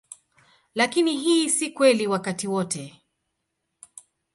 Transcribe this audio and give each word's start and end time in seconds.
Lakini 0.75 1.17
hii 1.17 1.49
si 1.49 1.69
kweli 1.71 2.07
wakati 2.07 2.47
wote. 2.47 3.01